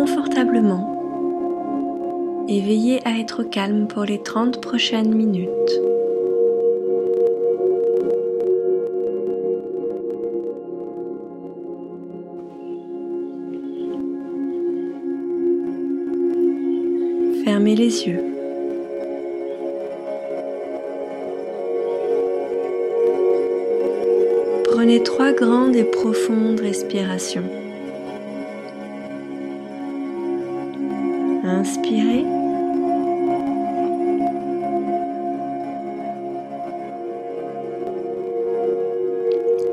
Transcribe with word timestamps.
confortablement 0.00 0.86
et 2.48 2.62
veillez 2.62 3.06
à 3.06 3.18
être 3.18 3.42
calme 3.42 3.86
pour 3.86 4.04
les 4.04 4.22
30 4.22 4.58
prochaines 4.62 5.14
minutes. 5.14 5.50
Fermez 17.44 17.76
les 17.76 18.06
yeux. 18.06 18.24
Prenez 24.64 25.02
trois 25.02 25.32
grandes 25.32 25.76
et 25.76 25.84
profondes 25.84 26.60
respirations. 26.60 27.59
Inspirez. 31.60 32.24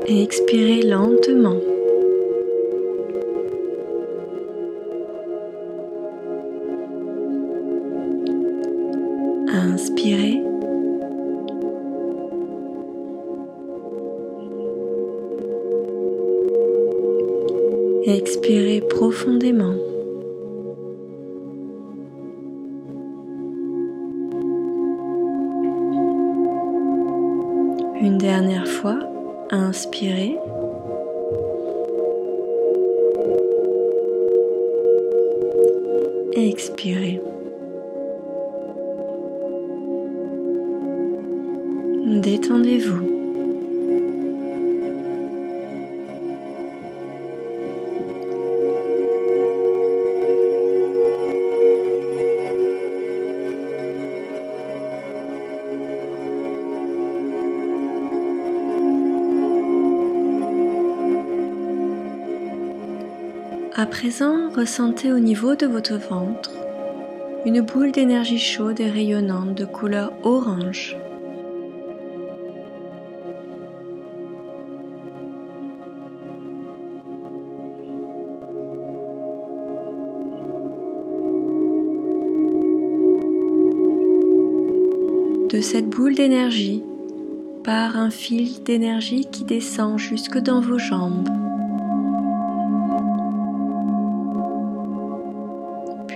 Et 0.06 0.22
expirez 0.22 0.82
lentement. 0.82 1.56
Inspirez. 9.48 10.42
Expirez 18.04 18.82
profondément. 18.82 19.97
Une 28.08 28.16
dernière 28.16 28.66
fois, 28.66 28.98
inspirez. 29.50 30.38
Expirez. 36.32 37.20
Détendez-vous. 42.22 43.07
À 63.78 63.86
présent, 63.86 64.50
ressentez 64.56 65.12
au 65.12 65.20
niveau 65.20 65.54
de 65.54 65.64
votre 65.64 65.94
ventre 65.94 66.50
une 67.46 67.60
boule 67.60 67.92
d'énergie 67.92 68.40
chaude 68.40 68.80
et 68.80 68.90
rayonnante 68.90 69.54
de 69.54 69.64
couleur 69.64 70.12
orange. 70.24 70.96
De 85.52 85.60
cette 85.60 85.88
boule 85.88 86.16
d'énergie 86.16 86.82
part 87.62 87.96
un 87.96 88.10
fil 88.10 88.60
d'énergie 88.64 89.28
qui 89.30 89.44
descend 89.44 90.00
jusque 90.00 90.38
dans 90.38 90.60
vos 90.60 90.78
jambes. 90.78 91.37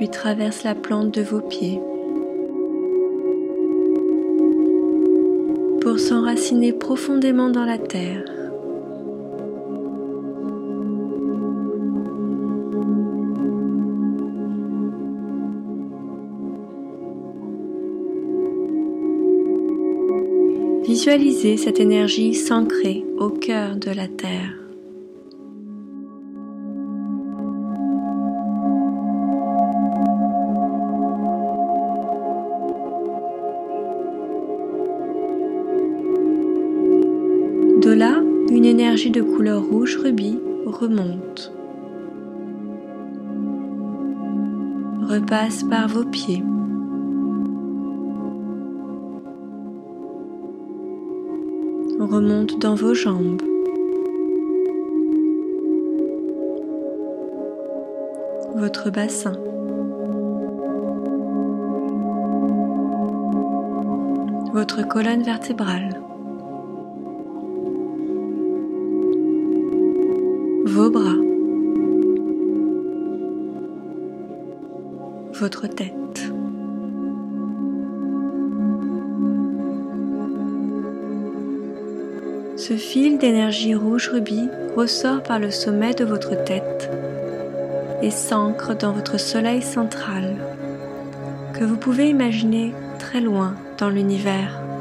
Traverse 0.09 0.65
la 0.65 0.75
plante 0.75 1.11
de 1.11 1.23
vos 1.23 1.41
pieds 1.41 1.81
pour 5.81 5.99
s'enraciner 5.99 6.73
profondément 6.73 7.51
dans 7.51 7.65
la 7.65 7.79
terre. 7.79 8.25
Visualisez 20.85 21.57
cette 21.57 21.81
énergie 21.81 22.35
s'ancrer 22.35 23.05
au 23.19 23.31
cœur 23.31 23.77
de 23.77 23.91
la 23.91 24.09
terre. 24.09 24.62
Couleur 39.43 39.61
rouge 39.61 39.97
rubis 39.97 40.39
remonte. 40.67 41.53
Repasse 45.03 45.65
par 45.65 45.89
vos 45.89 46.05
pieds. 46.05 46.45
Remonte 51.99 52.57
dans 52.61 52.77
vos 52.77 52.95
jambes. 52.95 53.43
Votre 58.55 58.91
bassin. 58.91 59.33
Votre 64.53 64.87
colonne 64.87 65.25
vertébrale. 65.25 66.02
Vos 70.83 70.91
bras, 70.91 71.15
votre 75.35 75.69
tête. 75.69 75.93
Ce 82.57 82.75
fil 82.75 83.19
d'énergie 83.19 83.77
rouge 83.77 84.09
rubis 84.09 84.49
ressort 84.75 85.23
par 85.23 85.39
le 85.39 85.53
sommet 85.53 85.95
de 85.95 86.05
votre 86.05 86.43
tête 86.43 86.91
et 88.03 88.11
s'ancre 88.11 88.77
dans 88.77 88.91
votre 88.93 89.21
soleil 89.21 89.63
central 89.63 90.37
que 91.53 91.63
vous 91.63 91.77
pouvez 91.77 92.09
imaginer 92.09 92.75
très 92.99 93.21
loin 93.21 93.55
dans 93.79 93.89
l'univers. 93.89 94.72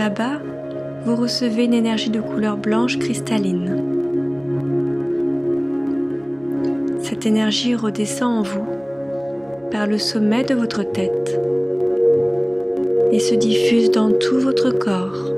Là-bas, 0.00 0.40
vous 1.04 1.14
recevez 1.14 1.64
une 1.64 1.74
énergie 1.74 2.08
de 2.08 2.22
couleur 2.22 2.56
blanche 2.56 2.98
cristalline. 2.98 3.84
Cette 7.02 7.26
énergie 7.26 7.74
redescend 7.74 8.38
en 8.38 8.42
vous 8.42 8.66
par 9.70 9.86
le 9.86 9.98
sommet 9.98 10.42
de 10.42 10.54
votre 10.54 10.84
tête 10.84 11.38
et 13.12 13.18
se 13.18 13.34
diffuse 13.34 13.90
dans 13.90 14.10
tout 14.10 14.40
votre 14.40 14.70
corps. 14.70 15.29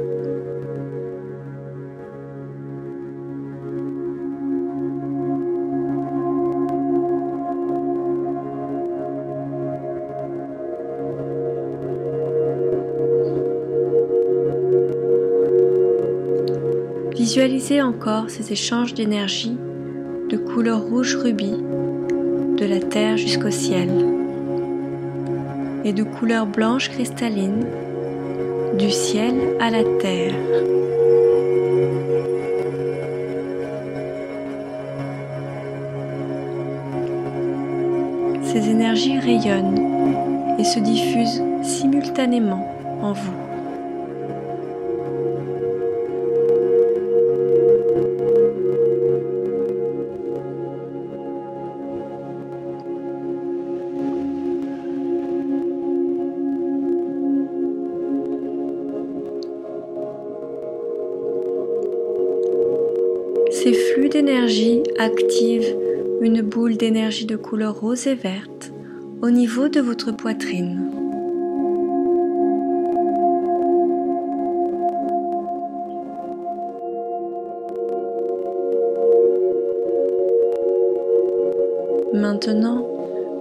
Visualisez 17.34 17.81
encore 17.81 18.29
ces 18.29 18.52
échanges 18.52 18.93
d'énergie 18.93 19.56
de 20.29 20.37
couleur 20.37 20.82
rouge 20.82 21.17
rubis 21.17 21.56
de 22.58 22.67
la 22.67 22.79
terre 22.79 23.17
jusqu'au 23.17 23.50
ciel 23.50 23.88
et 25.82 25.94
de 25.94 26.02
couleur 26.02 26.44
blanche 26.44 26.90
cristalline 26.90 27.64
du 28.79 28.90
ciel 28.90 29.32
à 29.61 29.70
la 29.70 29.82
terre. 29.99 30.34
Ces 38.43 38.69
énergies 38.69 39.19
rayonnent 39.19 40.58
et 40.58 40.64
se 40.64 40.81
diffuse 40.81 41.43
simultanément 41.62 42.76
en 43.00 43.14
vous. 43.14 43.52
Boule 66.53 66.77
d'énergie 66.77 67.25
de 67.25 67.37
couleur 67.37 67.81
rose 67.81 68.07
et 68.07 68.15
verte 68.15 68.73
au 69.23 69.31
niveau 69.31 69.69
de 69.69 69.81
votre 69.81 70.13
poitrine. 70.13 70.91
Maintenant, 82.13 82.87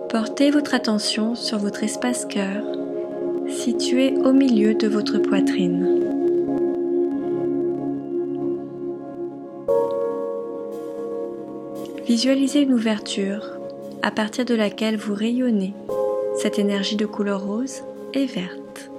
portez 0.10 0.50
votre 0.50 0.74
attention 0.74 1.36
sur 1.36 1.58
votre 1.58 1.84
espace 1.84 2.26
cœur 2.26 2.64
situé 3.50 4.16
au 4.24 4.32
milieu 4.32 4.74
de 4.74 4.88
votre 4.88 5.18
poitrine. 5.18 6.11
Visualisez 12.14 12.64
une 12.64 12.74
ouverture 12.74 13.58
à 14.02 14.12
partir 14.12 14.44
de 14.44 14.54
laquelle 14.54 14.98
vous 14.98 15.16
rayonnez 15.16 15.74
cette 16.38 16.60
énergie 16.60 16.98
de 16.98 17.06
couleur 17.06 17.42
rose 17.42 17.84
et 18.14 18.26
verte. 18.26 18.92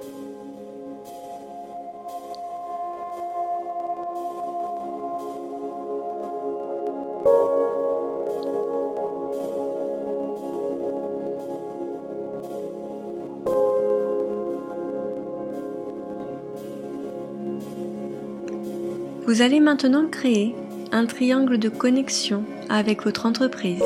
Vous 19.27 19.43
allez 19.43 19.59
maintenant 19.59 20.07
créer 20.07 20.55
un 20.93 21.07
triangle 21.07 21.57
de 21.57 21.69
connexion 21.69 22.43
avec 22.69 23.03
votre 23.03 23.25
entreprise. 23.25 23.83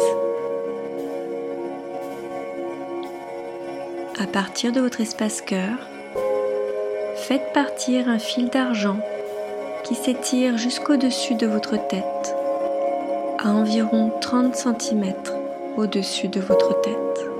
À 4.19 4.27
partir 4.27 4.74
de 4.74 4.81
votre 4.81 5.00
espace 5.00 5.42
cœur, 5.42 5.77
faites 7.15 7.54
partir 7.54 8.09
un 8.09 8.19
fil 8.19 8.50
d'argent 8.50 9.00
qui 9.86 9.95
s'étire 9.95 10.57
jusqu'au-dessus 10.57 11.36
de 11.36 11.48
votre 11.48 11.77
tête, 11.88 12.36
à 13.39 13.51
environ 13.51 14.12
30 14.19 14.54
cm 14.54 15.13
au-dessus 15.77 16.27
de 16.27 16.42
votre 16.42 16.81
tête. 16.81 17.37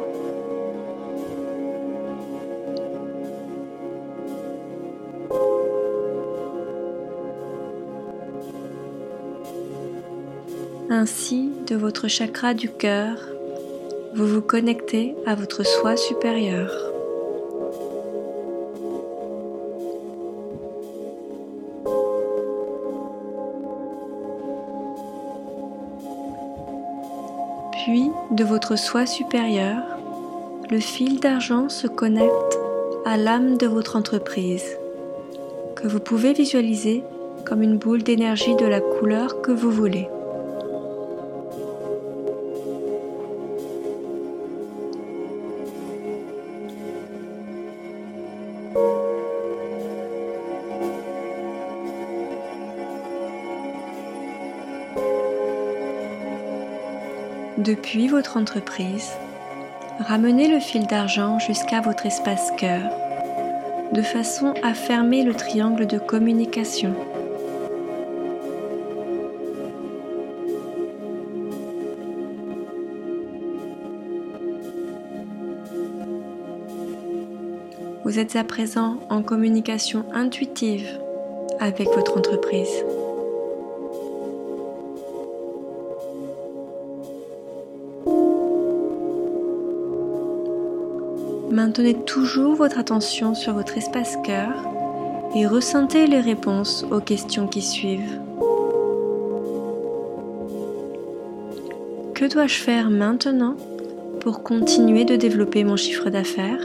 Ainsi, 11.00 11.52
de 11.68 11.76
votre 11.76 12.08
chakra 12.08 12.56
du 12.56 12.70
cœur, 12.72 13.20
vous 14.16 14.26
vous 14.26 14.42
connectez 14.42 15.14
à 15.28 15.36
votre 15.36 15.64
soi 15.64 15.96
supérieur. 15.96 16.72
Puis, 27.74 28.10
de 28.32 28.44
votre 28.44 28.76
soi 28.76 29.06
supérieur, 29.06 29.84
le 30.72 30.80
fil 30.80 31.20
d'argent 31.20 31.70
se 31.70 31.86
connecte 31.86 32.58
à 33.06 33.18
l'âme 33.18 33.60
de 33.60 33.68
votre 33.68 33.98
entreprise, 33.98 34.66
que 35.76 35.88
vous 35.88 36.00
pouvez 36.00 36.34
visualiser 36.34 37.04
comme 37.46 37.62
une 37.62 37.78
boule 37.78 38.02
d'énergie 38.02 38.56
de 38.56 38.66
la 38.66 38.82
couleur 38.82 39.44
que 39.44 39.52
vous 39.52 39.70
voulez. 39.70 40.10
Depuis 57.68 58.08
votre 58.08 58.38
entreprise, 58.38 59.12
ramenez 60.00 60.48
le 60.48 60.62
fil 60.62 60.88
d'argent 60.88 61.38
jusqu'à 61.38 61.82
votre 61.82 62.06
espace 62.06 62.50
cœur 62.58 62.90
de 63.92 64.02
façon 64.02 64.54
à 64.64 64.74
fermer 64.74 65.26
le 65.26 65.34
triangle 65.34 65.86
de 65.86 65.98
communication. 65.98 66.96
Vous 78.06 78.18
êtes 78.18 78.38
à 78.38 78.46
présent 78.46 78.96
en 79.10 79.22
communication 79.22 80.06
intuitive 80.14 80.88
avec 81.60 81.90
votre 81.90 82.18
entreprise. 82.18 82.86
Maintenez 91.58 91.96
toujours 91.96 92.54
votre 92.54 92.78
attention 92.78 93.34
sur 93.34 93.54
votre 93.54 93.80
espace 93.80 94.16
cœur 94.24 94.54
et 95.36 95.48
ressentez 95.48 96.06
les 96.06 96.20
réponses 96.20 96.86
aux 96.92 97.00
questions 97.00 97.48
qui 97.48 97.64
suivent. 97.64 98.22
Que 102.14 102.32
dois-je 102.32 102.60
faire 102.60 102.92
maintenant 102.92 103.56
pour 104.20 104.44
continuer 104.44 105.04
de 105.04 105.16
développer 105.16 105.64
mon 105.64 105.78
chiffre 105.78 106.12
d'affaires? 106.12 106.62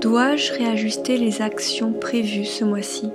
Dois-je 0.00 0.54
réajuster 0.54 1.18
les 1.18 1.42
actions 1.42 1.92
prévues 1.92 2.46
ce 2.46 2.64
mois-ci? 2.64 3.10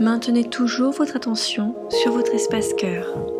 Maintenez 0.00 0.44
toujours 0.44 0.92
votre 0.92 1.16
attention 1.16 1.74
sur 1.90 2.12
votre 2.12 2.34
espace 2.34 2.72
cœur. 2.72 3.37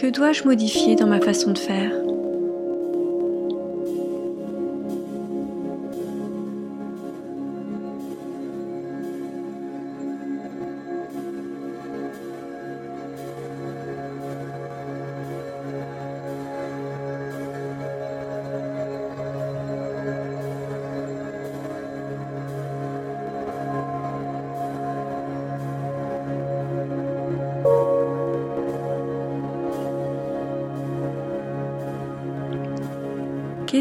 Que 0.00 0.06
dois-je 0.06 0.44
modifier 0.44 0.96
dans 0.96 1.06
ma 1.06 1.20
façon 1.20 1.52
de 1.52 1.58
faire? 1.58 1.92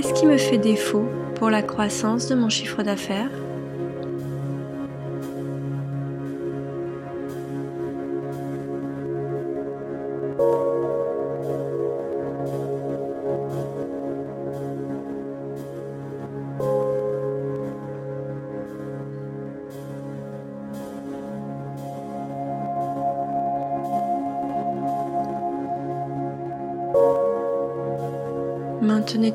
Qu'est-ce 0.10 0.22
qui 0.22 0.26
me 0.26 0.38
fait 0.38 0.58
défaut 0.58 1.06
pour 1.36 1.52
la 1.52 1.62
croissance 1.62 2.28
de 2.28 2.34
mon 2.34 2.50
chiffre 2.50 2.82
d'affaires? 2.82 3.30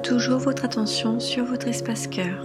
Toujours 0.04 0.38
votre 0.38 0.66
attention 0.66 1.18
sur 1.18 1.46
votre 1.46 1.66
espace 1.66 2.06
cœur. 2.06 2.44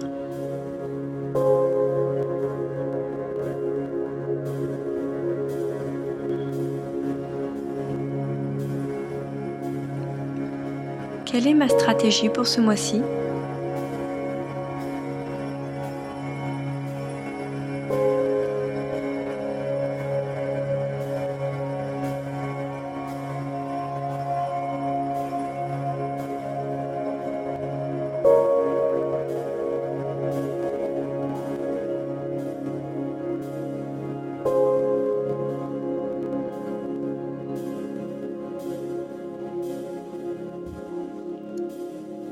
Quelle 11.25 11.47
est 11.47 11.53
ma 11.53 11.67
stratégie 11.67 12.29
pour 12.29 12.47
ce 12.47 12.61
mois-ci? 12.61 13.01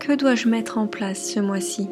Que 0.07 0.13
dois-je 0.13 0.47
mettre 0.47 0.77
en 0.77 0.87
place 0.87 1.33
ce 1.33 1.41
mois-ci? 1.41 1.89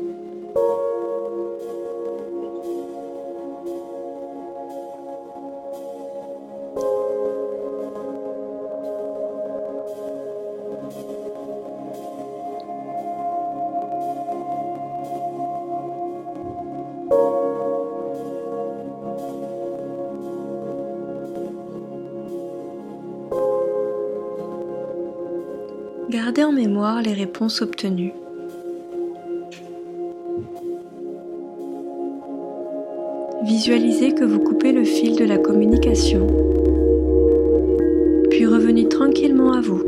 Les 27.02 27.14
réponses 27.14 27.62
obtenues. 27.62 28.14
Visualisez 33.44 34.14
que 34.14 34.24
vous 34.24 34.40
coupez 34.40 34.72
le 34.72 34.84
fil 34.84 35.16
de 35.16 35.26
la 35.26 35.38
communication, 35.38 36.28
puis 38.30 38.46
revenez 38.46 38.88
tranquillement 38.90 39.54
à 39.54 39.62
vous. 39.62 39.84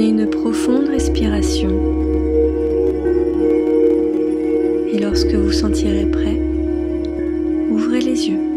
Prenez 0.00 0.22
une 0.22 0.30
profonde 0.30 0.88
respiration. 0.88 1.68
Et 4.90 4.98
lorsque 4.98 5.34
vous 5.34 5.52
sentirez 5.52 6.06
prêt, 6.06 6.40
ouvrez 7.70 8.00
les 8.00 8.30
yeux. 8.30 8.49